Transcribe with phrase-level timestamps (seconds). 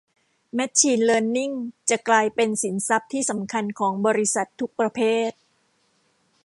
[0.55, 1.51] แมชชีนเลิร์นนิ่ง
[1.89, 5.31] จะกลายเป็นสินทรัพย์ที่สำคัญของบริษัททุกประเภท